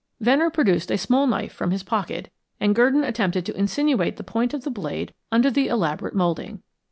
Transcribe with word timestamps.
Venner 0.19 0.49
produced 0.49 0.89
a 0.89 0.97
small 0.97 1.27
knife 1.27 1.53
from 1.53 1.69
his 1.69 1.83
pocket, 1.83 2.31
and 2.59 2.73
Gurdon 2.73 3.03
attempted 3.03 3.45
to 3.45 3.55
insinuate 3.55 4.17
the 4.17 4.23
point 4.23 4.51
of 4.51 4.63
the 4.63 4.71
blade 4.71 5.13
under 5.31 5.51
the 5.51 5.67
elaborate 5.67 6.15
moulding. 6.15 6.63